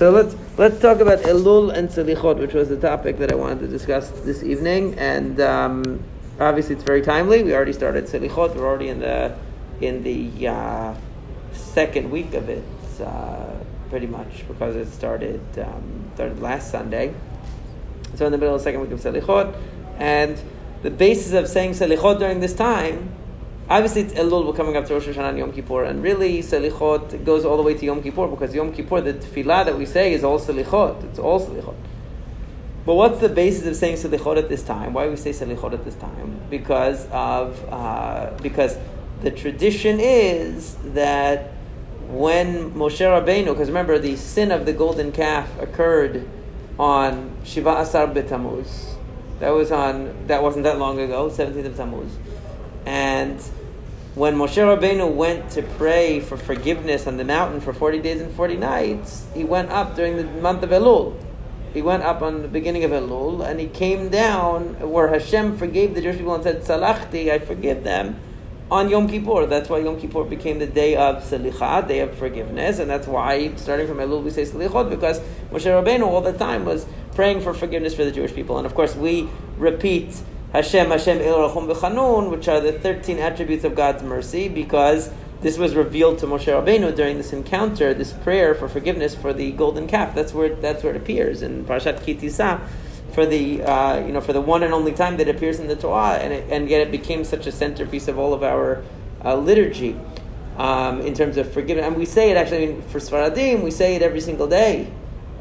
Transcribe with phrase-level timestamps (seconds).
[0.00, 3.60] So let's let's talk about Elul and Selichot, which was the topic that I wanted
[3.60, 4.94] to discuss this evening.
[4.98, 6.02] And um,
[6.40, 7.42] obviously, it's very timely.
[7.42, 8.56] We already started Selichot.
[8.56, 9.36] We're already in the
[9.82, 10.94] in the uh,
[11.52, 12.64] second week of it,
[13.04, 13.52] uh,
[13.90, 17.12] pretty much, because it started um, started last Sunday.
[18.14, 19.54] So in the middle of the second week of Selichot,
[19.98, 20.40] and
[20.80, 23.12] the basis of saying Selichot during this time
[23.70, 27.24] Obviously, it's Elul, we're coming up to Rosh Hashanah and Yom Kippur, and really Selichot
[27.24, 30.12] goes all the way to Yom Kippur because Yom Kippur, the tefillah that we say
[30.12, 31.04] is all Selichot.
[31.04, 31.76] It's all Selichot.
[32.84, 34.92] But what's the basis of saying Selichot at this time?
[34.92, 36.40] Why do we say Selichot at this time?
[36.50, 38.76] Because of uh, because
[39.22, 41.52] the tradition is that
[42.08, 46.28] when Moshe Rabbeinu, because remember the sin of the golden calf occurred
[46.76, 48.96] on Shiva Asar B'Tammuz.
[49.38, 52.18] That was on that wasn't that long ago, 17th of Tammuz,
[52.84, 53.40] and
[54.14, 58.32] when Moshe Rabbeinu went to pray for forgiveness on the mountain for 40 days and
[58.34, 61.16] 40 nights, he went up during the month of Elul.
[61.72, 65.94] He went up on the beginning of Elul and he came down where Hashem forgave
[65.94, 68.20] the Jewish people and said, Salachti, I forgive them
[68.70, 69.46] on Yom Kippur.
[69.46, 73.54] That's why Yom Kippur became the day of Salicha, day of forgiveness, and that's why,
[73.56, 77.54] starting from Elul, we say Salichot, because Moshe Rabbeinu all the time was praying for
[77.54, 78.58] forgiveness for the Jewish people.
[78.58, 80.20] And of course, we repeat
[80.52, 85.10] Hashem, Hashem, El Rachum V'Chanun, which are the 13 attributes of God's mercy, because
[85.42, 89.52] this was revealed to Moshe Rabbeinu during this encounter, this prayer for forgiveness for the
[89.52, 90.12] golden calf.
[90.12, 92.60] That's where that's where it appears in Parashat Ki Tisa,
[93.12, 95.68] for the uh, you know for the one and only time that it appears in
[95.68, 98.82] the Torah, and it, and yet it became such a centerpiece of all of our
[99.24, 99.96] uh, liturgy
[100.58, 101.86] um, in terms of forgiveness.
[101.86, 104.90] And we say it actually for Sfaradim, we say it every single day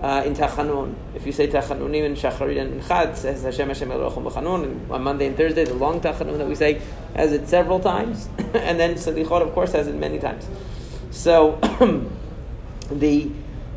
[0.01, 0.95] uh, in Tachanun.
[1.13, 4.89] If you say Tachanunim in Shacharit and Chad, says Hashem Hashem Elohim B'Chanun.
[4.89, 6.81] On Monday and Thursday, the long Tachanun that we say
[7.15, 10.47] has it several times, and then Selichot, of course, has it many times.
[11.11, 11.59] So
[12.91, 13.29] the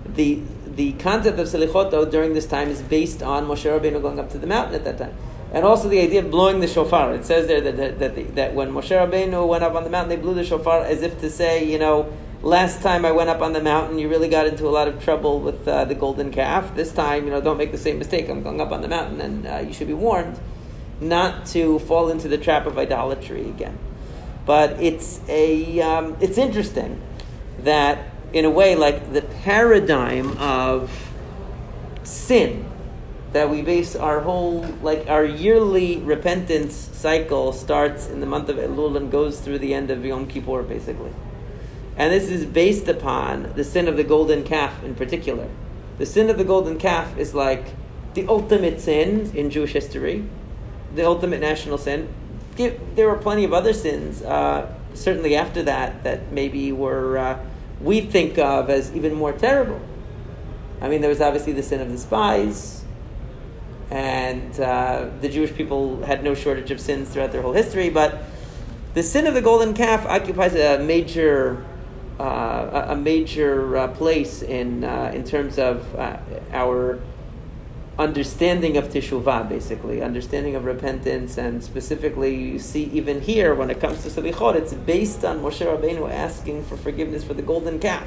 [0.06, 4.18] the the concept of Selichot, though, during this time is based on Moshe Rabbeinu going
[4.18, 5.14] up to the mountain at that time.
[5.52, 7.14] And also the idea of blowing the shofar.
[7.14, 9.90] It says there that, that, that, the, that when Moshe Rabbeinu went up on the
[9.90, 12.10] mountain, they blew the shofar as if to say, you know,
[12.42, 15.02] last time I went up on the mountain, you really got into a lot of
[15.02, 16.74] trouble with uh, the golden calf.
[16.74, 18.28] This time, you know, don't make the same mistake.
[18.28, 20.38] I'm going up on the mountain, and uh, you should be warned
[21.00, 23.78] not to fall into the trap of idolatry again.
[24.44, 27.00] But it's a um, it's interesting
[27.60, 30.90] that in a way, like the paradigm of
[32.02, 32.68] sin
[33.32, 38.56] that we base our whole like our yearly repentance cycle starts in the month of
[38.56, 41.12] Elul and goes through the end of Yom Kippur, basically.
[41.96, 45.48] And this is based upon the sin of the golden calf in particular.
[45.98, 47.66] The sin of the golden calf is like
[48.14, 50.24] the ultimate sin in Jewish history,
[50.94, 52.08] the ultimate national sin.
[52.56, 57.38] There were plenty of other sins, uh, certainly after that, that maybe were, uh,
[57.80, 59.80] we think of as even more terrible.
[60.80, 62.84] I mean, there was obviously the sin of the spies,
[63.90, 68.22] and uh, the Jewish people had no shortage of sins throughout their whole history, but
[68.94, 71.64] the sin of the golden calf occupies a major
[72.22, 76.18] uh, a major uh, place in uh, in terms of uh,
[76.52, 77.00] our
[77.98, 83.80] understanding of teshuvah, basically understanding of repentance, and specifically, you see even here when it
[83.80, 88.06] comes to salichot, it's based on Moshe Rabbeinu asking for forgiveness for the golden calf.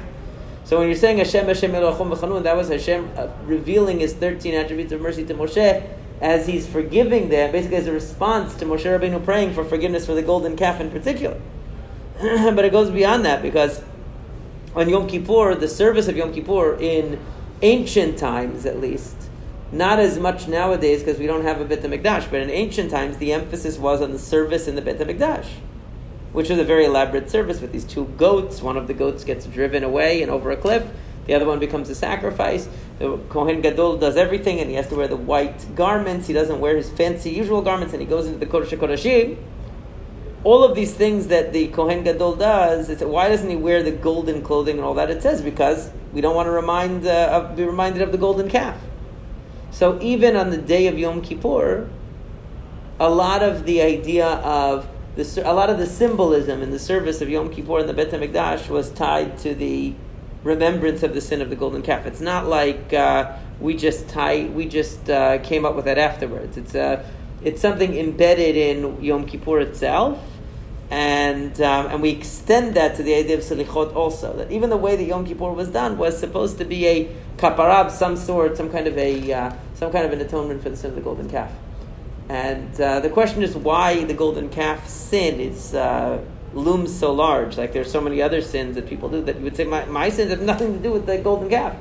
[0.64, 4.54] So when you're saying Hashem, Hashem, Elohim, B'chanun, that was Hashem uh, revealing His thirteen
[4.54, 5.88] attributes of mercy to Moshe
[6.22, 10.14] as He's forgiving them, basically as a response to Moshe Rabbeinu praying for forgiveness for
[10.14, 11.38] the golden calf in particular.
[12.18, 13.82] but it goes beyond that because
[14.76, 17.18] on Yom Kippur, the service of Yom Kippur in
[17.62, 19.16] ancient times at least,
[19.72, 23.16] not as much nowadays because we don't have a Beit HaMikdash, but in ancient times
[23.16, 25.46] the emphasis was on the service in the Beit HaMikdash,
[26.32, 28.60] which was a very elaborate service with these two goats.
[28.60, 30.86] One of the goats gets driven away and over a cliff.
[31.24, 32.68] The other one becomes a sacrifice.
[32.98, 36.28] The Kohen Gadol does everything, and he has to wear the white garments.
[36.28, 39.36] He doesn't wear his fancy usual garments, and he goes into the Kodesh HaKodashim
[40.44, 43.90] all of these things that the Kohen Gadol does, it's, why doesn't he wear the
[43.90, 45.10] golden clothing and all that?
[45.10, 48.78] It says because we don't want to remind uh, be reminded of the golden calf.
[49.70, 51.88] So even on the day of Yom Kippur,
[52.98, 57.20] a lot of the idea of the, a lot of the symbolism in the service
[57.20, 59.94] of Yom Kippur in the Bet Hamikdash was tied to the
[60.44, 62.06] remembrance of the sin of the golden calf.
[62.06, 66.56] It's not like uh, we just tie, we just uh, came up with that afterwards.
[66.56, 67.06] It's a uh,
[67.46, 70.18] it's something embedded in Yom Kippur itself,
[70.90, 74.36] and um, and we extend that to the idea of selichot also.
[74.36, 77.86] That even the way that Yom Kippur was done was supposed to be a kapara
[77.86, 80.76] of some sort, some kind of a uh, some kind of an atonement for the
[80.76, 81.52] sin of the golden calf.
[82.28, 87.56] And uh, the question is why the golden calf sin is uh, looms so large.
[87.56, 90.08] Like there's so many other sins that people do that you would say my, my
[90.08, 91.76] sins have nothing to do with the golden calf.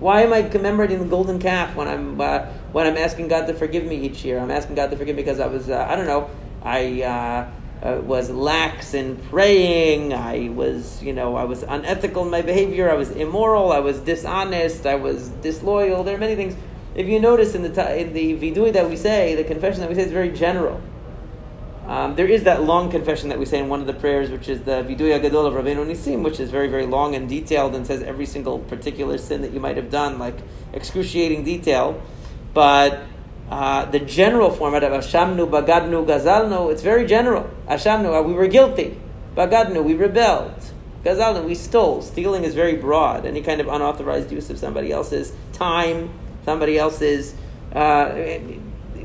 [0.00, 3.54] Why am I commemorating the golden calf when I'm uh, when I'm asking God to
[3.54, 4.40] forgive me each year?
[4.40, 6.28] I'm asking God to forgive me because I was uh, I don't know
[6.60, 10.12] I uh, uh, was lax in praying.
[10.12, 12.90] I was you know I was unethical in my behavior.
[12.90, 13.70] I was immoral.
[13.70, 14.86] I was dishonest.
[14.86, 16.02] I was disloyal.
[16.02, 16.56] There are many things.
[16.96, 19.94] If you notice in the in the vidui that we say, the confession that we
[19.94, 20.82] say is very general.
[21.86, 24.48] Um, there is that long confession that we say in one of the prayers, which
[24.48, 27.86] is the Viduya Gadol of Rabbeinu Nisim, which is very, very long and detailed and
[27.86, 30.38] says every single particular sin that you might have done, like
[30.72, 32.02] excruciating detail.
[32.54, 33.02] But
[33.50, 37.50] uh, the general format of Ashamnu, Bagadnu, Gazalnu, it's very general.
[37.68, 38.98] Ashamnu, uh, we were guilty.
[39.36, 40.54] Bagadnu, we rebelled.
[41.04, 42.00] Gazalnu, we stole.
[42.00, 43.26] Stealing is very broad.
[43.26, 46.10] Any kind of unauthorized use of somebody else's time,
[46.44, 47.34] somebody else's,
[47.74, 48.60] uh, it,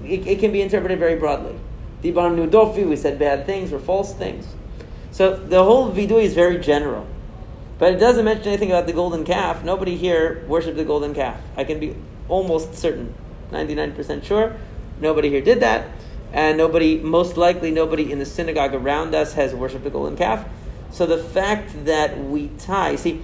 [0.05, 1.59] it, can be interpreted very broadly.
[2.01, 4.47] Dibarnu Dofi, we said bad things or false things.
[5.11, 7.05] So the whole vidui is very general.
[7.77, 9.63] But it doesn't mention anything about the golden calf.
[9.63, 11.41] Nobody here worshipped the golden calf.
[11.57, 11.95] I can be
[12.27, 13.13] almost certain,
[13.51, 14.55] 99% sure.
[14.99, 15.89] Nobody here did that.
[16.31, 20.47] And nobody, most likely, nobody in the synagogue around us has worshipped the golden calf.
[20.91, 23.21] So the fact that we tie, see,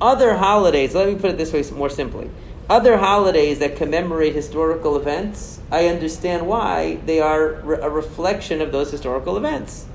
[0.00, 2.30] other holidays, let me put it this way more simply.
[2.68, 8.90] Other holidays that commemorate historical events, I understand why they are a reflection of those
[8.90, 9.86] historical events.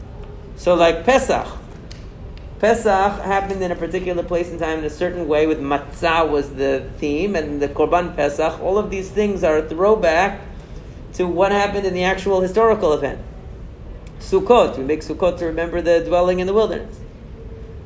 [0.55, 1.47] So, like Pesach.
[2.61, 6.53] Pesach happened in a particular place and time in a certain way, with matzah was
[6.53, 8.61] the theme, and the Korban Pesach.
[8.61, 10.41] All of these things are a throwback
[11.13, 13.19] to what happened in the actual historical event.
[14.19, 16.99] Sukkot, we make Sukkot to remember the dwelling in the wilderness.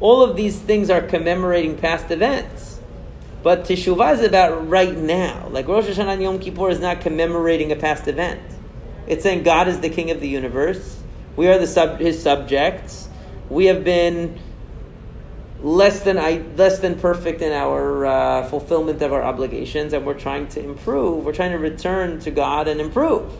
[0.01, 2.81] All of these things are commemorating past events.
[3.44, 5.48] But Teshuvah is about right now.
[5.48, 8.42] Like Rosh Hashanah and Yom Kippur is not commemorating a past event.
[9.07, 11.01] It's saying God is the king of the universe.
[11.38, 13.07] We are the sub, his subjects.
[13.50, 14.38] We have been
[15.66, 20.14] less than I, less than perfect in our uh, fulfillment of our obligations, and we're
[20.14, 21.26] trying to improve.
[21.26, 23.34] We're trying to return to God and improve.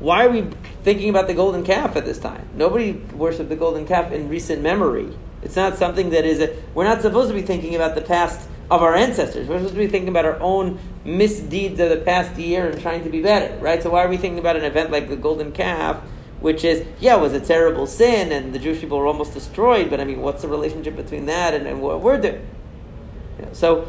[0.00, 0.48] Why are we
[0.82, 2.48] thinking about the golden calf at this time?
[2.56, 5.16] Nobody worshipped the golden calf in recent memory.
[5.42, 6.40] It's not something that is.
[6.40, 9.46] A, we're not supposed to be thinking about the past of our ancestors.
[9.46, 13.04] We're supposed to be thinking about our own misdeeds of the past year and trying
[13.04, 13.80] to be better, right?
[13.80, 16.02] So why are we thinking about an event like the golden calf,
[16.44, 19.88] which is, yeah, it was a terrible sin and the Jewish people were almost destroyed,
[19.88, 22.46] but I mean, what's the relationship between that and, and what we're doing?
[23.52, 23.88] so,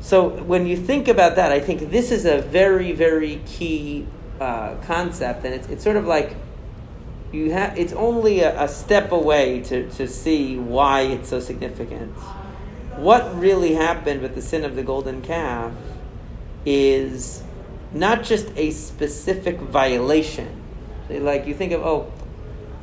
[0.00, 4.06] so when you think about that, I think this is a very, very key
[4.40, 6.36] uh, concept, and it's, it's sort of like
[7.32, 7.76] you have.
[7.76, 12.14] It's only a, a step away to, to see why it's so significant
[12.98, 15.72] what really happened with the sin of the golden calf
[16.66, 17.42] is
[17.92, 20.57] not just a specific violation.
[21.08, 22.12] Like you think of, oh,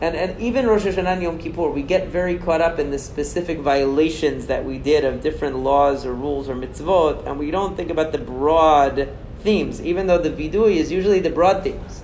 [0.01, 2.99] and, and even Rosh Hashanah and Yom Kippur, we get very caught up in the
[2.99, 7.77] specific violations that we did of different laws or rules or mitzvot, and we don't
[7.77, 12.03] think about the broad themes, even though the vidui is usually the broad themes.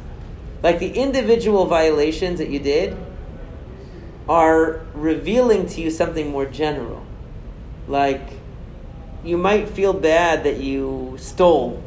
[0.63, 2.95] Like the individual violations that you did
[4.29, 7.05] are revealing to you something more general
[7.87, 8.21] like
[9.23, 11.83] you might feel bad that you stole.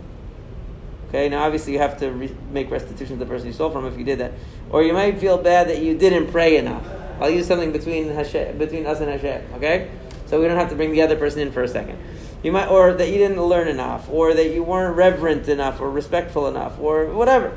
[1.15, 3.87] Okay, now obviously you have to re- make restitution to the person you stole from
[3.87, 4.33] if you did that,
[4.71, 6.85] or you might feel bad that you didn't pray enough.
[7.21, 9.45] I'll use something between Hashem, between us and Hashem.
[9.55, 9.93] Okay,
[10.27, 12.01] so we don't have to bring the other person in for a second.
[12.43, 15.89] You might, or that you didn't learn enough, or that you weren't reverent enough, or
[15.89, 17.57] respectful enough, or whatever.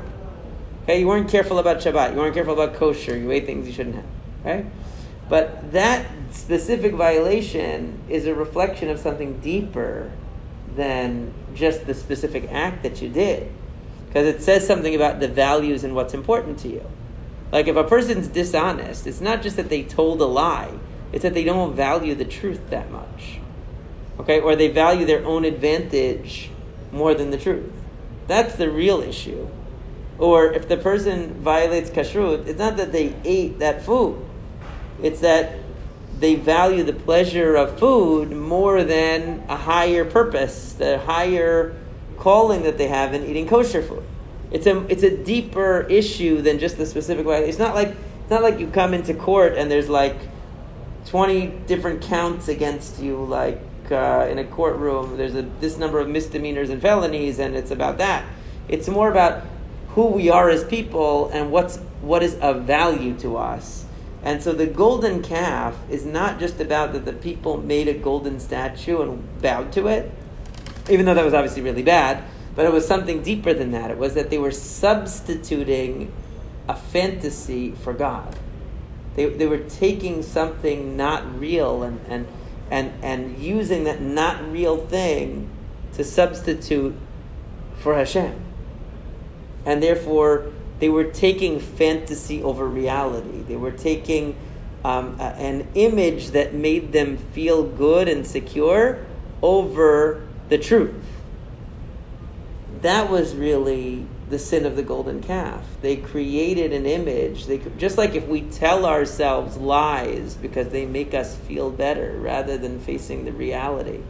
[0.84, 3.72] Okay, you weren't careful about Shabbat, you weren't careful about kosher, you ate things you
[3.72, 4.04] shouldn't have.
[4.42, 4.66] Okay,
[5.28, 10.12] but that specific violation is a reflection of something deeper
[10.76, 13.50] than just the specific act that you did.
[14.06, 16.84] Because it says something about the values and what's important to you.
[17.52, 20.78] Like if a person's dishonest, it's not just that they told a lie,
[21.12, 23.40] it's that they don't value the truth that much.
[24.20, 24.40] Okay?
[24.40, 26.50] Or they value their own advantage
[26.92, 27.70] more than the truth.
[28.26, 29.48] That's the real issue.
[30.18, 34.24] Or if the person violates kashrut, it's not that they ate that food.
[35.02, 35.58] It's that
[36.18, 41.76] they value the pleasure of food more than a higher purpose, the higher
[42.18, 44.02] calling that they have in eating kosher food.
[44.50, 47.48] It's a it's a deeper issue than just the specific way.
[47.48, 50.16] It's not like it's not like you come into court and there's like
[51.06, 53.60] twenty different counts against you, like
[53.90, 55.16] uh, in a courtroom.
[55.16, 58.24] There's a this number of misdemeanors and felonies, and it's about that.
[58.68, 59.44] It's more about
[59.90, 63.84] who we are as people and what's what is of value to us
[64.22, 68.40] and so the golden calf is not just about that the people made a golden
[68.40, 70.12] statue and bowed to it,
[70.90, 73.90] even though that was obviously really bad, but it was something deeper than that.
[73.90, 76.12] It was that they were substituting
[76.68, 78.36] a fantasy for God.
[79.14, 82.26] They, they were taking something not real and, and,
[82.70, 85.48] and, and using that not real thing
[85.94, 86.94] to substitute
[87.76, 88.40] for Hashem.
[89.64, 93.42] And therefore, they were taking fantasy over reality.
[93.42, 94.36] They were taking
[94.84, 99.04] um, a, an image that made them feel good and secure
[99.42, 101.04] over the truth.
[102.82, 105.64] That was really the sin of the golden calf.
[105.80, 107.46] They created an image.
[107.46, 112.56] They just like if we tell ourselves lies because they make us feel better rather
[112.56, 114.00] than facing the reality.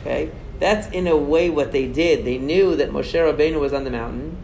[0.00, 2.24] Okay, that's in a way what they did.
[2.24, 4.36] They knew that Moshe Rabbeinu was on the mountain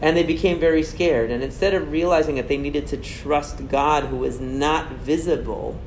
[0.00, 1.30] and they became very scared.
[1.30, 5.78] And instead of realizing that they needed to trust God who was not visible,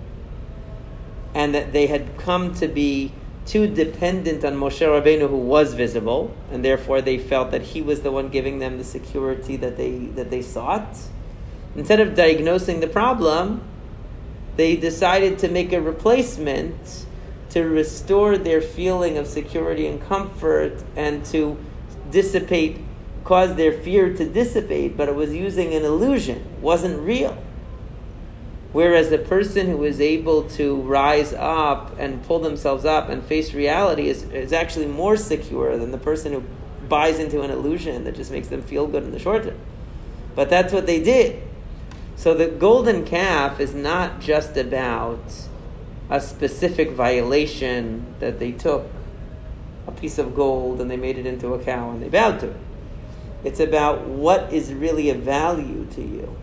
[1.34, 3.14] and that they had come to be
[3.46, 8.02] too dependent on Moshe Rabbeinu who was visible, and therefore they felt that he was
[8.02, 10.98] the one giving them the security that they, that they sought.
[11.76, 13.62] Instead of diagnosing the problem,
[14.58, 17.06] they decided to make a replacement
[17.50, 21.58] to restore their feeling of security and comfort and to
[22.12, 22.80] dissipate
[23.24, 27.38] caused their fear to dissipate, but it was using an illusion, wasn't real.
[28.72, 33.54] Whereas the person who is able to rise up and pull themselves up and face
[33.54, 36.44] reality is, is actually more secure than the person who
[36.88, 39.58] buys into an illusion that just makes them feel good in the short term.
[40.36, 41.44] But that's what they did.
[42.16, 45.20] So the golden calf is not just about
[46.10, 48.86] a specific violation that they took
[49.88, 52.50] a piece of gold and they made it into a cow and they bowed to
[52.52, 52.58] it.
[53.44, 56.36] It's about what is really of value to you.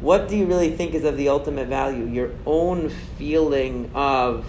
[0.00, 2.04] What do you really think is of the ultimate value?
[2.06, 4.46] Your own feeling of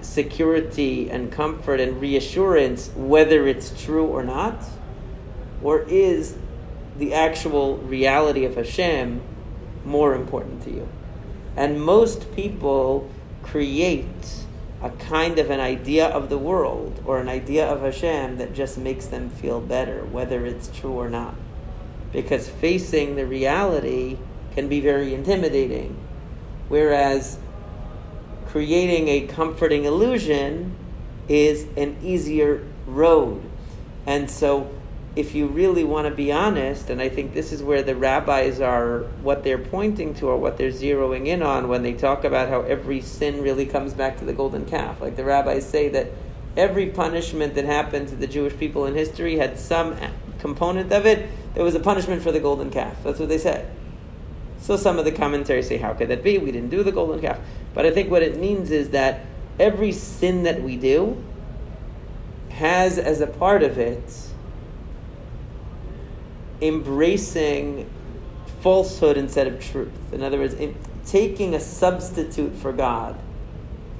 [0.00, 4.64] security and comfort and reassurance, whether it's true or not?
[5.62, 6.36] Or is
[6.96, 9.20] the actual reality of Hashem
[9.84, 10.88] more important to you?
[11.56, 13.10] And most people
[13.42, 14.44] create
[14.80, 18.78] a kind of an idea of the world or an idea of Hashem that just
[18.78, 21.34] makes them feel better, whether it's true or not.
[22.12, 24.18] Because facing the reality
[24.54, 25.96] can be very intimidating,
[26.68, 27.38] whereas
[28.46, 30.74] creating a comforting illusion
[31.28, 33.42] is an easier road.
[34.06, 34.70] And so
[35.18, 38.60] if you really want to be honest, and I think this is where the rabbis
[38.60, 42.48] are, what they're pointing to or what they're zeroing in on when they talk about
[42.48, 45.00] how every sin really comes back to the golden calf.
[45.00, 46.12] Like the rabbis say that
[46.56, 49.96] every punishment that happened to the Jewish people in history had some
[50.38, 53.02] component of it that was a punishment for the golden calf.
[53.02, 53.68] That's what they said.
[54.60, 56.38] So some of the commentaries say, how could that be?
[56.38, 57.40] We didn't do the golden calf.
[57.74, 59.26] But I think what it means is that
[59.58, 61.20] every sin that we do
[62.50, 64.27] has as a part of it
[66.60, 67.88] embracing
[68.60, 70.12] falsehood instead of truth.
[70.12, 70.74] In other words, in
[71.06, 73.18] taking a substitute for God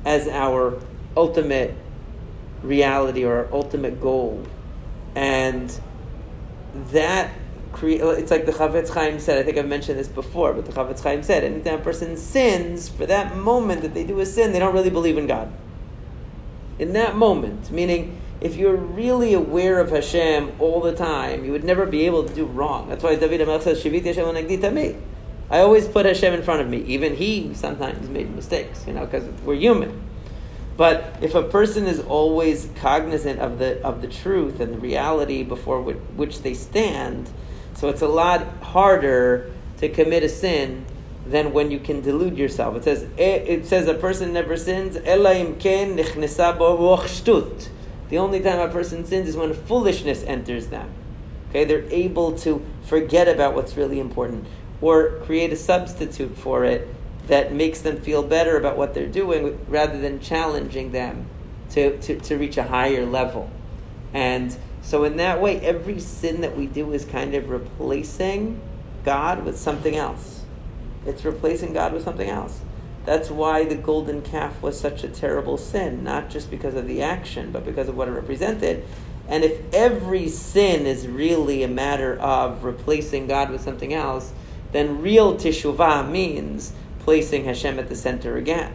[0.04, 0.80] as our
[1.16, 1.74] ultimate
[2.62, 4.44] reality or our ultimate goal.
[5.14, 5.78] And
[6.92, 7.32] that
[7.80, 11.02] it's like the Chafetz Chaim said, I think I've mentioned this before, but the Chafetz
[11.02, 14.58] Chaim said, anytime a person sins, for that moment that they do a sin, they
[14.58, 15.52] don't really believe in God.
[16.78, 21.64] In that moment, meaning if you're really aware of Hashem all the time, you would
[21.64, 22.88] never be able to do wrong.
[22.88, 24.96] That's why David HaMelech says, Shiviti Hashem me.
[25.50, 26.82] I always put Hashem in front of me.
[26.82, 30.04] Even he sometimes made mistakes, you know, because we're human.
[30.76, 35.42] But if a person is always cognizant of the of the truth and the reality
[35.42, 37.28] before which, which they stand,
[37.74, 40.86] so it's a lot harder to commit a sin
[41.26, 42.76] than when you can delude yourself.
[42.76, 44.96] It says eh, it says a person never sins.
[48.08, 50.90] The only time a person sins is when foolishness enters them.
[51.50, 54.46] Okay, they're able to forget about what's really important
[54.80, 56.88] or create a substitute for it
[57.26, 61.26] that makes them feel better about what they're doing rather than challenging them
[61.70, 63.50] to, to, to reach a higher level.
[64.14, 68.60] And so, in that way, every sin that we do is kind of replacing
[69.04, 70.42] God with something else.
[71.04, 72.60] It's replacing God with something else.
[73.08, 77.00] That's why the golden calf was such a terrible sin, not just because of the
[77.00, 78.84] action, but because of what it represented.
[79.26, 84.34] And if every sin is really a matter of replacing God with something else,
[84.72, 88.74] then real teshuvah means placing Hashem at the center again,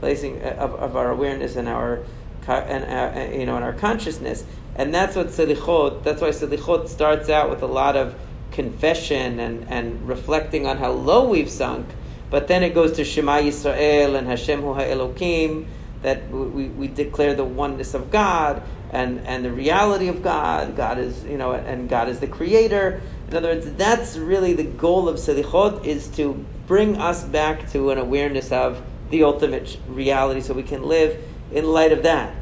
[0.00, 2.02] placing uh, of, of our awareness and our
[2.48, 4.44] and our, uh, you know and our consciousness.
[4.74, 6.02] And that's what selichot.
[6.02, 8.16] That's why selichot starts out with a lot of
[8.50, 11.86] confession and, and reflecting on how low we've sunk
[12.30, 15.66] but then it goes to Shema Yisrael and Hashem Hu Elokim,
[16.02, 20.76] that we, we declare the oneness of God and, and the reality of God.
[20.76, 23.00] God is, you know, and God is the creator.
[23.28, 27.90] In other words, that's really the goal of Selichot, is to bring us back to
[27.90, 28.80] an awareness of
[29.10, 31.18] the ultimate reality so we can live
[31.50, 32.34] in light of that.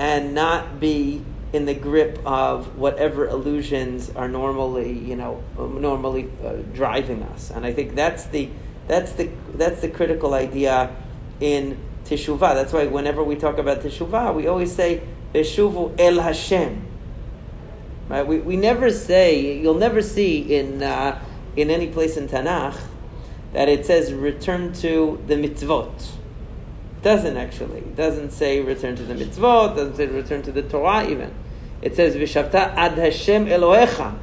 [0.00, 1.22] and not be
[1.52, 7.50] in the grip of whatever illusions are normally, you know, normally uh, driving us.
[7.50, 8.48] And I think that's the
[8.90, 10.94] that's the that's the critical idea
[11.38, 12.54] in teshuvah.
[12.54, 16.86] That's why whenever we talk about teshuvah, we always say Veshuvu el Hashem.
[18.08, 18.26] Right?
[18.26, 21.22] We, we never say you'll never see in uh,
[21.56, 22.80] in any place in Tanakh
[23.52, 25.94] that it says return to the mitzvot.
[26.96, 27.78] It doesn't actually.
[27.78, 29.72] It doesn't say return to the mitzvot.
[29.72, 31.32] It doesn't say return to the Torah even.
[31.80, 34.18] It says vishavta ad Hashem Elohecha.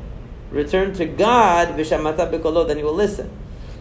[0.51, 2.67] Return to God vishamata bekolo.
[2.67, 3.31] Then you will listen.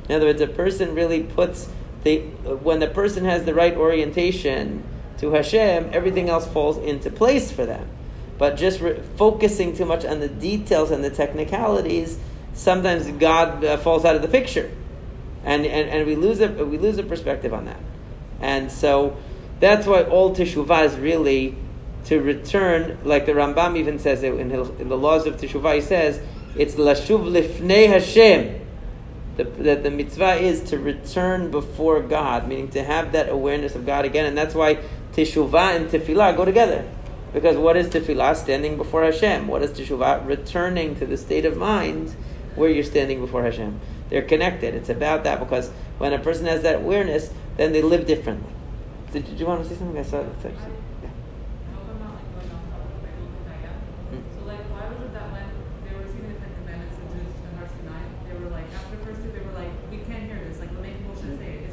[0.09, 1.69] In other words, a person really puts
[2.05, 4.85] the when the person has the right orientation
[5.19, 7.89] to Hashem, everything else falls into place for them.
[8.39, 12.19] But just re- focusing too much on the details and the technicalities,
[12.53, 14.71] sometimes God uh, falls out of the picture,
[15.43, 17.81] and, and, and we lose a we lose a perspective on that,
[18.41, 19.17] and so
[19.59, 21.57] that's why all teshuvah is really
[22.05, 25.77] to return, like the Rambam even says it in, in the laws of teshuvah.
[25.77, 26.21] He says
[26.57, 28.66] it's lashuv lifnei Hashem
[29.37, 34.05] that the mitzvah is to return before God, meaning to have that awareness of God
[34.05, 34.77] again, and that's why
[35.13, 36.89] teshuvah and tefillah go together.
[37.33, 38.35] Because what is tefillah?
[38.35, 39.47] Standing before Hashem.
[39.47, 40.27] What is teshuvah?
[40.27, 42.17] Returning to the state of mind
[42.55, 43.79] where you're standing before Hashem.
[44.09, 44.75] They're connected.
[44.75, 48.53] It's about that because when a person has that awareness, then they live differently.
[49.13, 49.99] Did, you want to say something?
[49.99, 50.25] I saw.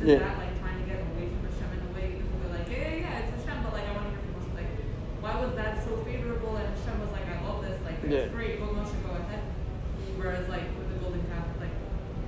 [0.06, 0.20] Yeah.
[0.20, 2.08] that like trying to get away from Hashem in a way?
[2.20, 4.52] People were like, yeah, yeah, it's Hashem, but like I want to hear from Moshe.
[4.56, 4.72] Like,
[5.22, 6.58] why was that so favorable?
[6.58, 7.80] And Hashem was like, I love this.
[7.86, 8.28] Like, it's yeah.
[8.28, 8.60] great.
[8.60, 9.42] Go Moshe, go ahead.
[10.18, 11.76] Whereas like with the golden calf, like,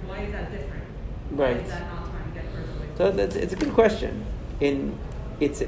[0.07, 0.83] why is that different?
[1.31, 1.57] Right.
[1.57, 2.89] Why is that not trying to get further away?
[2.97, 4.25] So that's it's a good question.
[4.59, 4.97] In
[5.39, 5.63] it's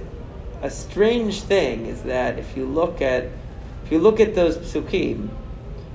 [0.62, 3.26] a strange thing is that if you look at
[3.84, 5.30] if you look at those psukim,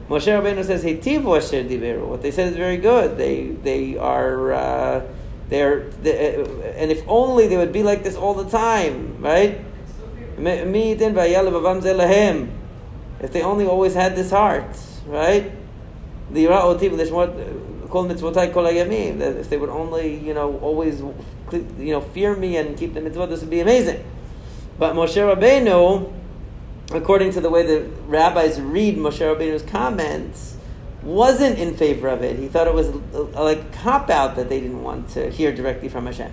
[0.09, 3.16] Moshe Rabbeinu says, "Heitiv asher diberu." What they said is very good.
[3.16, 4.53] They they are.
[4.53, 5.03] Uh,
[5.53, 9.61] they're, they, uh, and if only they would be like this all the time, right?
[13.21, 15.53] If they only always had this heart, right?
[16.35, 16.35] If
[19.51, 23.41] they would only, you know, always, you know, fear me and keep the mitzvot, this
[23.41, 24.03] would be amazing.
[24.79, 26.11] But Moshe Rabbeinu,
[26.93, 30.52] according to the way the rabbis read Moshe Rabbeinu's comments,
[31.03, 32.38] wasn't in favor of it.
[32.38, 35.88] He thought it was a, like cop out that they didn't want to hear directly
[35.88, 36.33] from Hashem.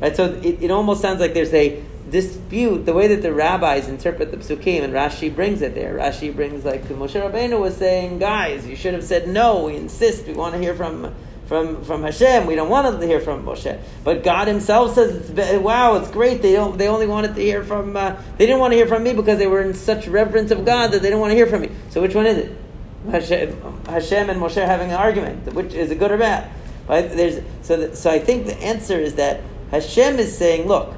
[0.00, 0.16] Right?
[0.16, 2.84] So it, it almost sounds like there's a dispute.
[2.84, 5.94] The way that the rabbis interpret the psukim, and Rashi brings it there.
[5.94, 9.64] Rashi brings like Moshe Rabbeinu was saying, guys, you should have said no.
[9.64, 10.26] We insist.
[10.26, 11.14] We want to hear from.
[11.48, 15.62] From, from Hashem, we don't want to hear from Moshe, but God Himself says, it's,
[15.62, 17.94] "Wow, it's great." They don't, they only wanted to hear from.
[17.94, 20.64] Uh, they didn't want to hear from me because they were in such reverence of
[20.64, 21.70] God that they didn't want to hear from me.
[21.90, 22.56] So, which one is it?
[23.10, 26.50] Hashem, Hashem and Moshe having an argument, which is a good or bad.
[26.86, 30.94] There's, so, so I think the answer is that Hashem is saying, look,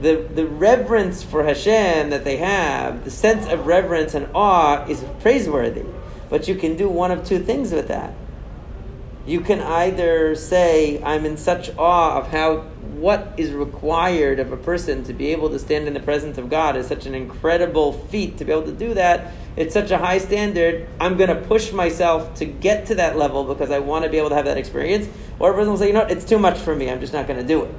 [0.00, 5.04] the, the reverence for Hashem that they have, the sense of reverence and awe is
[5.20, 5.84] praiseworthy.
[6.30, 8.14] But you can do one of two things with that.
[9.26, 12.66] You can either say, I'm in such awe of how
[13.00, 16.50] what is required of a person to be able to stand in the presence of
[16.50, 19.32] God is such an incredible feat to be able to do that.
[19.56, 20.88] It's such a high standard.
[21.00, 24.18] I'm going to push myself to get to that level because I want to be
[24.18, 25.08] able to have that experience.
[25.38, 26.90] Or a person will say, you know, it's too much for me.
[26.90, 27.74] I'm just not going to do it.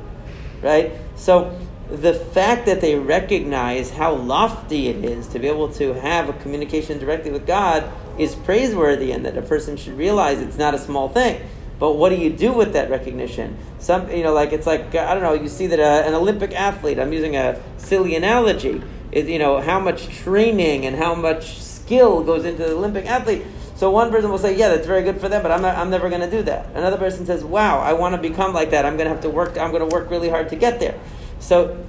[0.62, 0.92] Right?
[1.16, 1.58] So
[1.90, 6.34] the fact that they recognize how lofty it is to be able to have a
[6.34, 10.80] communication directly with God is praiseworthy and that a person should realize it's not a
[10.80, 11.42] small thing.
[11.80, 13.58] But what do you do with that recognition?
[13.80, 15.34] Some, you know, like it's like I don't know.
[15.34, 17.00] You see that uh, an Olympic athlete.
[17.00, 18.84] I'm using a silly analogy.
[19.12, 23.44] Is you know how much training and how much skill goes into the Olympic athlete.
[23.76, 25.90] So one person will say, "Yeah, that's very good for them," but I'm not, I'm
[25.90, 26.68] never going to do that.
[26.76, 28.86] Another person says, "Wow, I want to become like that.
[28.86, 29.58] I'm going to have to work.
[29.58, 31.00] I'm going to work really hard to get there."
[31.40, 31.84] So,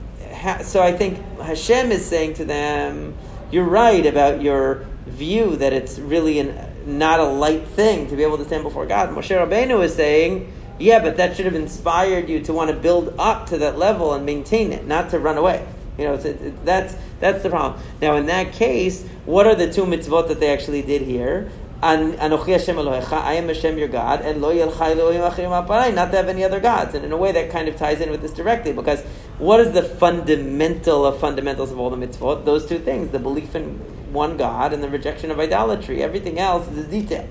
[0.63, 3.19] so I think Hashem is saying to them,
[3.51, 8.23] "You're right about your view that it's really an not a light thing to be
[8.23, 9.11] able to stand before God.
[9.11, 13.15] Moshe Rabbeinu is saying, yeah, but that should have inspired you to want to build
[13.19, 15.67] up to that level and maintain it, not to run away.
[15.99, 17.83] You know, it, it, that's that's the problem.
[18.01, 21.51] Now, in that case, what are the two mitzvot that they actually did here?
[21.83, 26.11] Anochi Hashem Elohecha, I am Hashem your God, and Lo Yihyeh Lecha Elohim Acherim not
[26.11, 26.95] to have any other gods.
[26.95, 29.01] And in a way, that kind of ties in with this directly, because
[29.39, 32.45] what is the fundamental of fundamentals of all the mitzvot?
[32.45, 33.79] Those two things: the belief in
[34.13, 36.03] one God and the rejection of idolatry.
[36.03, 37.27] Everything else is a detail.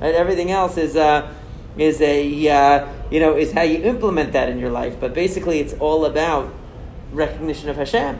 [0.00, 0.14] Right?
[0.14, 1.34] Everything else is a
[1.76, 4.98] is a uh, you know is how you implement that in your life.
[4.98, 6.54] But basically, it's all about
[7.12, 8.18] recognition of Hashem.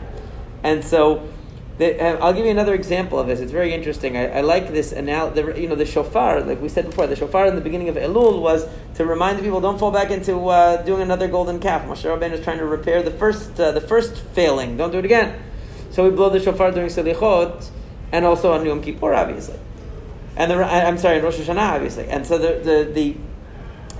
[0.63, 1.27] And so
[1.81, 3.39] Uh, I'll give you another example of this.
[3.39, 4.15] It's very interesting.
[4.15, 7.15] I, I like this anal- the, you know, the shofar, like we said before, the
[7.15, 10.47] shofar in the beginning of Elul was to remind the people, don't fall back into
[10.49, 11.83] uh, doing another golden calf.
[11.85, 14.77] Moshe Rabbeinu is trying to repair the first, uh, the first failing.
[14.77, 15.41] Don't do it again.
[15.89, 17.69] So we blow the shofar during Selichot,
[18.11, 19.59] and also on Yom Kippur, obviously.
[20.35, 22.07] And the, I'm sorry, in Rosh Hashanah, obviously.
[22.07, 23.17] And so the, the, the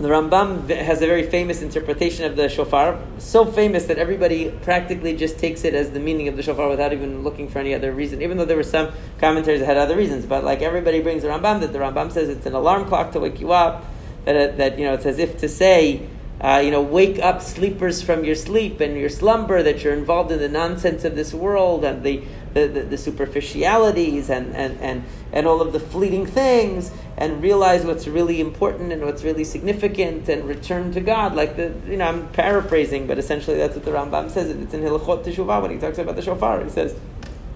[0.01, 5.15] the Rambam has a very famous interpretation of the shofar, so famous that everybody practically
[5.15, 7.91] just takes it as the meaning of the shofar without even looking for any other
[7.91, 8.21] reason.
[8.21, 11.29] Even though there were some commentaries that had other reasons, but like everybody brings the
[11.29, 13.85] Rambam that the Rambam says it's an alarm clock to wake you up.
[14.25, 16.07] That that you know it's as if to say.
[16.41, 20.31] Uh, you know, wake up sleepers from your sleep and your slumber, that you're involved
[20.31, 25.03] in the nonsense of this world and the, the, the, the superficialities and, and, and,
[25.31, 30.27] and all of the fleeting things and realize what's really important and what's really significant
[30.27, 31.35] and return to God.
[31.35, 34.49] Like the, you know, I'm paraphrasing, but essentially that's what the Rambam says.
[34.49, 36.63] It's in Hilchot Teshuvah when he talks about the shofar.
[36.63, 36.95] He says,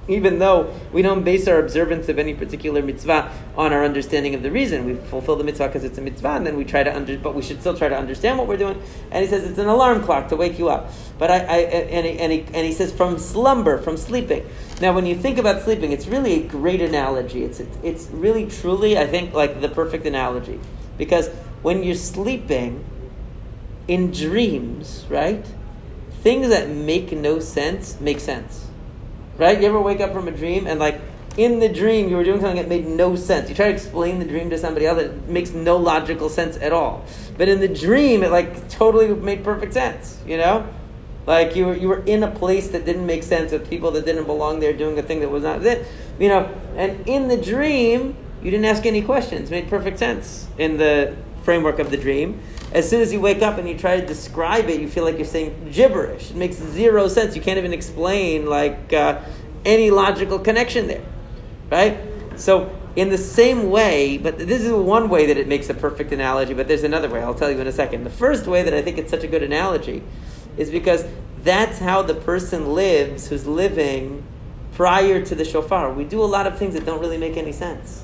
[0.08, 4.44] even though we don't base our observance of any particular mitzvah on our understanding of
[4.44, 6.96] the reason, we fulfill the mitzvah because it's a mitzvah, and then we try to
[6.96, 8.82] under, but we should still try to understand what we're doing.
[9.12, 10.92] And he says it's an alarm clock to wake you up.
[11.18, 14.48] But I, I and, he, and, he, and he says from slumber, from sleeping.
[14.82, 17.44] Now, when you think about sleeping, it's really a great analogy.
[17.44, 20.60] It's it's really truly, I think, like the perfect analogy,
[20.98, 21.30] because
[21.62, 22.84] when you're sleeping,
[23.88, 25.46] in dreams, right,
[26.22, 28.66] things that make no sense make sense
[29.38, 29.60] Right?
[29.60, 31.00] You ever wake up from a dream and like
[31.38, 33.50] in the dream you were doing something that made no sense.
[33.50, 36.72] You try to explain the dream to somebody else, it makes no logical sense at
[36.72, 37.04] all.
[37.38, 40.20] But in the dream, it like totally made perfect sense.
[40.26, 40.68] You know,
[41.26, 44.06] like you were you were in a place that didn't make sense with people that
[44.06, 45.86] didn't belong there, doing a thing that was not it.
[46.20, 49.50] You know, and in the dream, you didn't ask any questions.
[49.50, 52.40] It made perfect sense in the framework of the dream.
[52.72, 55.18] As soon as you wake up and you try to describe it, you feel like
[55.18, 56.32] you're saying gibberish.
[56.32, 57.36] It makes zero sense.
[57.36, 59.22] You can't even explain like uh,
[59.64, 61.04] any logical connection there,
[61.72, 61.98] right?
[62.36, 66.12] So in the same way, but this is one way that it makes a perfect
[66.12, 66.54] analogy.
[66.54, 67.22] But there's another way.
[67.22, 68.04] I'll tell you in a second.
[68.04, 70.04] The first way that I think it's such a good analogy
[70.58, 71.06] is because
[71.44, 74.24] that's how the person lives who's living
[74.74, 75.94] prior to the shofar.
[75.94, 78.04] We do a lot of things that don't really make any sense,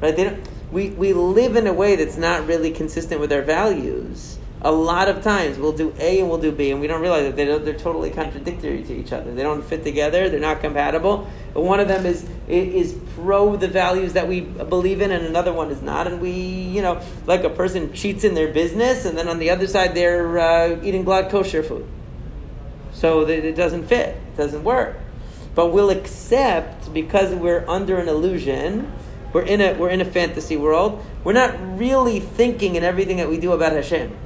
[0.00, 0.14] right?
[0.16, 4.38] They don't we, we live in a way that's not really consistent with our values.
[4.62, 7.24] A lot of times we'll do A and we'll do B, and we don't realize
[7.24, 9.32] that they they're totally contradictory to each other.
[9.32, 10.28] They don't fit together.
[10.28, 11.30] They're not compatible.
[11.52, 15.52] But one of them is is pro the values that we believe in, and another
[15.52, 16.06] one is not.
[16.06, 19.50] And we, you know, like a person cheats in their business, and then on the
[19.50, 21.86] other side they're uh, eating glatt kosher food.
[22.92, 24.16] So that it doesn't fit.
[24.16, 24.96] It doesn't work.
[25.54, 28.90] But we'll accept because we're under an illusion
[29.32, 31.04] we're in a we're in a fantasy world.
[31.24, 34.16] We're not really thinking in everything that we do about Hashem.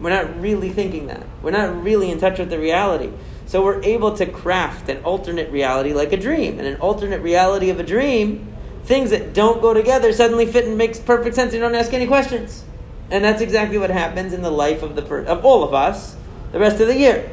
[0.00, 1.24] We're not really thinking that.
[1.42, 3.10] We're not really in touch with the reality.
[3.46, 6.58] So we're able to craft an alternate reality like a dream.
[6.58, 10.78] And an alternate reality of a dream, things that don't go together suddenly fit and
[10.78, 11.52] makes perfect sense.
[11.52, 12.64] You don't ask any questions.
[13.10, 16.16] And that's exactly what happens in the life of the per- of all of us
[16.52, 17.30] the rest of the year.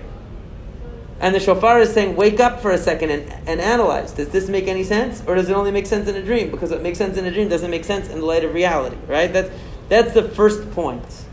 [1.20, 4.12] And the shofar is saying, wake up for a second and, and analyze.
[4.12, 5.24] Does this make any sense?
[5.26, 6.52] Or does it only make sense in a dream?
[6.52, 8.98] Because what makes sense in a dream doesn't make sense in the light of reality,
[9.08, 9.34] right?
[9.34, 9.50] That's,
[9.90, 11.26] that's the first point.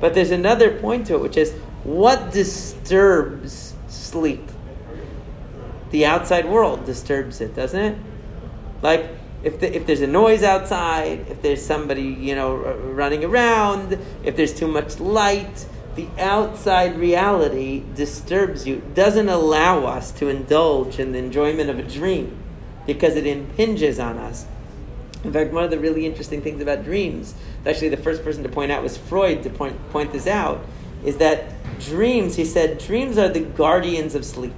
[0.00, 1.52] But there's another point to it, which is
[1.84, 4.50] what disturbs sleep?
[5.90, 7.98] The outside world disturbs it, doesn't it?
[8.82, 9.08] Like,
[9.42, 14.36] if, the, if there's a noise outside, if there's somebody, you know, running around, if
[14.36, 15.66] there's too much light,
[15.96, 21.82] the outside reality disturbs you, doesn't allow us to indulge in the enjoyment of a
[21.82, 22.36] dream
[22.86, 24.46] because it impinges on us.
[25.24, 27.34] In fact, one of the really interesting things about dreams,
[27.66, 30.64] actually the first person to point out was Freud to point, point this out,
[31.04, 34.54] is that dreams, he said, dreams are the guardians of sleep.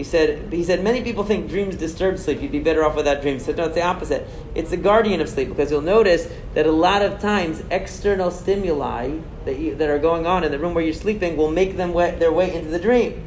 [0.00, 2.40] He said, he said, many people think dreams disturb sleep.
[2.40, 3.44] You'd be better off without dreams.
[3.44, 4.26] So no, it's the opposite.
[4.54, 9.18] It's the guardian of sleep because you'll notice that a lot of times external stimuli
[9.44, 11.92] that, you, that are going on in the room where you're sleeping will make them
[11.92, 13.26] their way into the dream.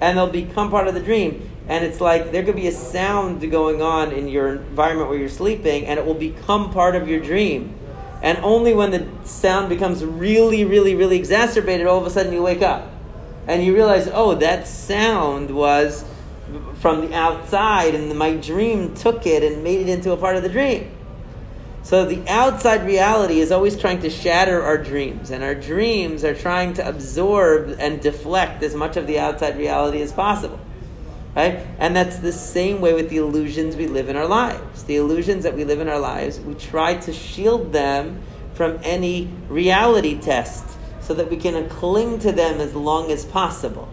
[0.00, 1.50] And they'll become part of the dream.
[1.66, 5.28] And it's like there could be a sound going on in your environment where you're
[5.28, 7.74] sleeping and it will become part of your dream.
[8.22, 12.44] And only when the sound becomes really, really, really exacerbated, all of a sudden you
[12.44, 12.92] wake up
[13.46, 16.04] and you realize, oh, that sound was
[16.80, 20.42] from the outside, and my dream took it and made it into a part of
[20.42, 20.90] the dream.
[21.82, 26.34] So the outside reality is always trying to shatter our dreams, and our dreams are
[26.34, 30.58] trying to absorb and deflect as much of the outside reality as possible.
[31.36, 31.66] Right?
[31.78, 34.84] And that's the same way with the illusions we live in our lives.
[34.84, 38.22] The illusions that we live in our lives, we try to shield them
[38.54, 40.75] from any reality test
[41.06, 43.88] so that we can cling to them as long as possible.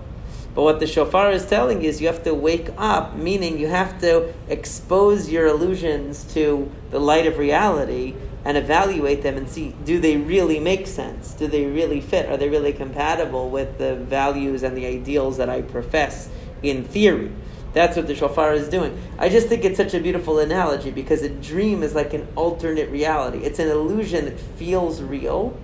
[0.55, 3.67] But what the shofar is telling you is you have to wake up, meaning you
[3.67, 8.13] have to expose your illusions to the light of reality
[8.45, 11.33] and evaluate them and see do they really make sense?
[11.33, 12.29] Do they really fit?
[12.29, 16.29] Are they really compatible with the values and the ideals that I profess
[16.61, 17.31] in theory?
[17.73, 18.95] That's what the shofar is doing.
[19.17, 22.89] I just think it's such a beautiful analogy because a dream is like an alternate
[22.91, 23.39] reality.
[23.39, 25.57] It's an illusion that feels real,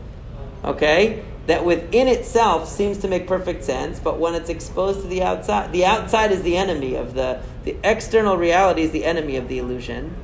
[0.63, 1.23] okay?
[1.49, 5.71] That within itself seems to make perfect sense, but when it's exposed to the outside,
[5.71, 9.57] the outside is the enemy of the, the external reality is the enemy of the
[9.57, 10.15] illusion.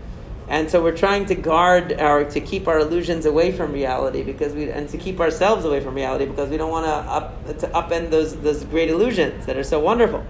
[0.47, 4.53] And so we're trying to guard our, to keep our illusions away from reality because
[4.53, 7.67] we, and to keep ourselves away from reality because we don't want to up, to
[7.69, 10.23] upend those, those great illusions that are so wonderful.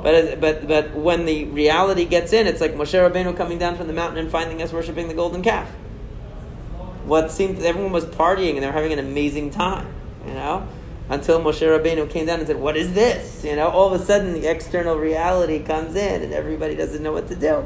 [0.00, 3.88] But, but, but when the reality gets in, it's like Moshe Rabbeinu coming down from
[3.88, 5.68] the mountain and finding us worshiping the golden calf.
[7.04, 9.92] What seemed everyone was partying and they were having an amazing time,
[10.26, 10.66] you know,
[11.08, 14.04] until Moshe Rabbeinu came down and said, "What is this?" You know, all of a
[14.04, 17.64] sudden the external reality comes in and everybody doesn't know what to do.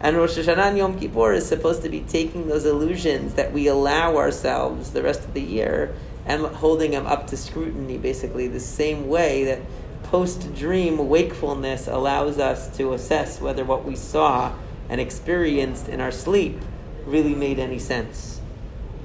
[0.00, 3.66] And Rosh Hashanah and Yom Kippur is supposed to be taking those illusions that we
[3.68, 5.94] allow ourselves the rest of the year
[6.26, 9.60] and holding them up to scrutiny, basically the same way that
[10.04, 14.52] post dream wakefulness allows us to assess whether what we saw
[14.88, 16.60] and experienced in our sleep
[17.06, 18.33] really made any sense.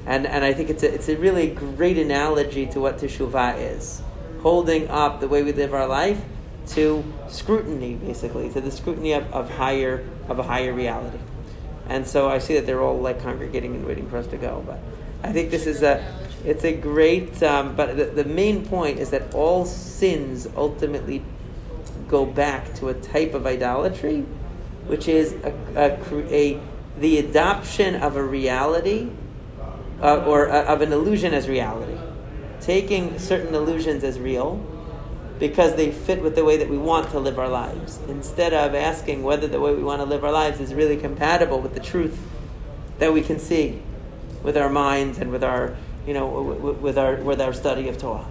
[0.09, 4.01] And, and I think it's a, it's a really great analogy to what teshuvah is
[4.41, 6.19] holding up the way we live our life
[6.69, 11.19] to scrutiny, basically, to the scrutiny of, of higher of a higher reality.
[11.87, 14.63] And so I see that they're all like congregating and waiting for us to go.
[14.65, 14.79] But
[15.23, 16.03] I think this is a
[16.43, 21.21] it's a great, um, but the, the main point is that all sins ultimately
[22.07, 24.21] go back to a type of idolatry,
[24.87, 26.59] which is a, a, a
[26.97, 29.11] the adoption of a reality
[30.01, 31.97] uh, or uh, of an illusion as reality,
[32.61, 34.65] taking certain illusions as real
[35.39, 38.75] because they fit with the way that we want to live our lives, instead of
[38.75, 41.79] asking whether the way we want to live our lives is really compatible with the
[41.79, 42.19] truth
[42.97, 43.81] that we can see
[44.43, 45.75] with our minds and with our
[46.09, 46.27] you know,
[46.81, 48.25] with our with our study of Torah.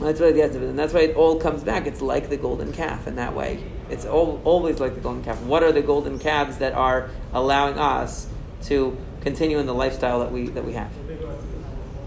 [0.00, 1.86] That's why the and that's why it all comes back.
[1.86, 3.64] It's like the golden calf in that way.
[3.90, 5.40] It's all, always like the golden calf.
[5.42, 8.28] What are the golden calves that are allowing us
[8.64, 10.90] to continue in the lifestyle that we that we have?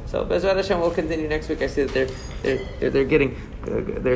[0.05, 1.61] So Bezrat Hashem will continue next week.
[1.61, 2.07] I see that they're
[2.41, 4.15] they're they're, they're getting uh, they're